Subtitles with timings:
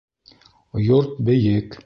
[0.87, 1.79] Йорт бейек